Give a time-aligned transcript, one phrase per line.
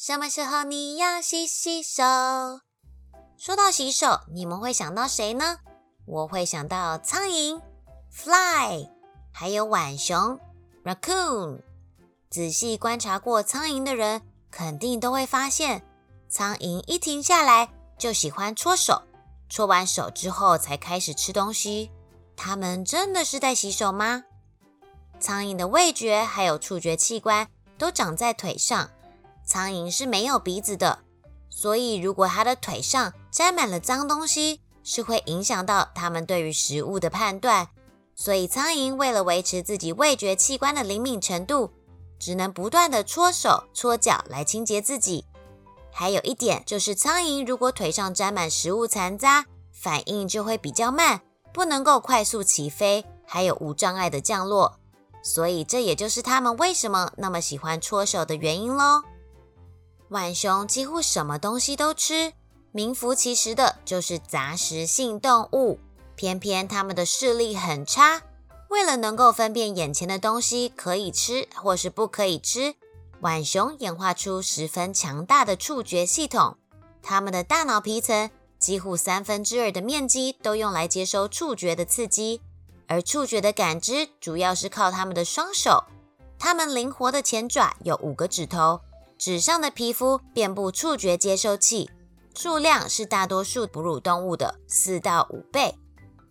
[0.00, 2.04] 什么时候你要洗洗手？
[3.36, 5.58] 说到洗手，你们会想到谁呢？
[6.06, 7.60] 我会想到苍蝇
[8.08, 8.88] （fly），
[9.32, 10.38] 还有浣熊
[10.84, 11.62] （raccoon）。
[12.30, 15.84] 仔细观察过苍蝇的人，肯定都会发现，
[16.28, 17.68] 苍蝇一停下来
[17.98, 19.02] 就喜欢搓手，
[19.48, 21.90] 搓完手之后才开始吃东西。
[22.36, 24.22] 它们真的是在洗手吗？
[25.18, 28.88] 苍蝇的味觉还有触觉器官都长在腿上。
[29.48, 30.98] 苍蝇是没有鼻子的，
[31.48, 37.68] 所以如果它的腿上沾满了脏东西，是会影响到它们对于食物的判断。
[38.14, 41.70] 所以苍蝇为了维持自己味觉器官的灵敏程度，
[42.18, 45.24] 只能不断的搓手搓脚来清洁自己。
[45.90, 51.22] 还有一点就是，苍蝇如果腿上沾满食物残渣，反应就会比较慢，
[51.54, 54.78] 不能够快速起飞，还有无障碍的降落。
[55.22, 59.02] 所以这也就是它们为什么那么喜欢搓手的原因喽。
[60.08, 62.32] 浣熊几乎什么东西都吃，
[62.72, 65.78] 名副其实的就是杂食性动物。
[66.16, 68.22] 偏偏它们的视力很差，
[68.70, 72.74] 为了能够分辨眼前的东西可以吃或是不可以吃，
[73.20, 76.56] 浣熊演化出十分强大的触觉系统。
[77.02, 82.40] 它们的大脑皮层几乎三分之二的面积都用来接收触觉的刺激，
[82.88, 85.84] 而触觉的感知主要是靠它们的双手。
[86.38, 88.80] 它们灵活的前爪有五个指头。
[89.18, 91.90] 纸上的皮肤遍布触觉接收器，
[92.36, 95.74] 数量是大多数哺乳动物的四到五倍。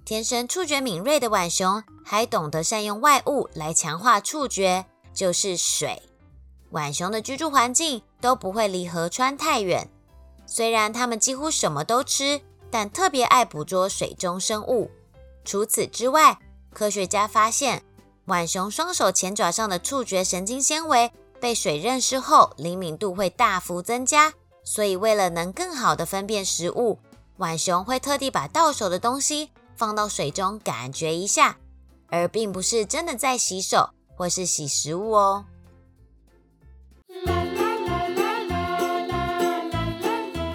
[0.06, 6.02] 天生触觉敏锐的浣熊还懂得善用外物来强化触觉，就是水。
[6.72, 9.90] 浣熊的居住环境都不会离河川太远，
[10.46, 12.40] 虽然它们几乎什么都吃，
[12.72, 14.90] 但特别爱捕捉水中生物。
[15.44, 16.40] 除此之外，
[16.74, 17.84] 科学家发现
[18.24, 21.12] 浣熊双手前爪上的触觉神经纤维。
[21.40, 24.34] 被水润湿后，灵敏度会大幅增加，
[24.64, 27.00] 所以为了能更好的分辨食物，
[27.38, 31.58] 浣熊会特地把到手的东西放到水中感觉一下，
[32.10, 35.46] 而并不是真的在洗手或是洗食物哦。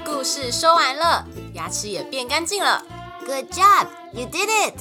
[0.04, 2.84] 故事说完了，牙齿也变干净了。
[3.24, 4.74] Good job, you did it！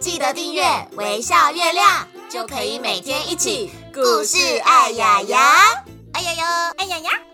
[0.00, 0.62] 记得订阅
[0.96, 3.70] 微笑月亮，就可以每天一起。
[3.94, 7.25] 故事爱呀呀，爱呀呀，爱呀呀。